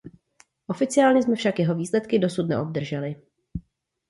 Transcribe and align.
Oficiálně 0.67 1.23
jsme 1.23 1.35
však 1.35 1.59
jeho 1.59 1.75
výsledky 1.75 2.19
dosud 2.19 2.47
neobdrželi. 2.49 3.15